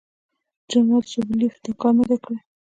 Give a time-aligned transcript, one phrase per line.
[0.69, 2.37] جنرال سوبولیف دا کار نه دی کړی.